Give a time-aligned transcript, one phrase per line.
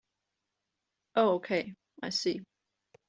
[1.15, 2.41] Oh okay, I see.